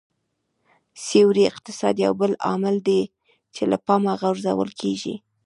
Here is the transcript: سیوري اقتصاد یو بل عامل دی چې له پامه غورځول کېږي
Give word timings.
سیوري 1.05 1.43
اقتصاد 1.51 1.95
یو 2.05 2.13
بل 2.21 2.31
عامل 2.45 2.75
دی 2.87 3.01
چې 3.55 3.63
له 3.71 3.77
پامه 3.85 4.13
غورځول 4.21 4.69
کېږي 4.81 5.15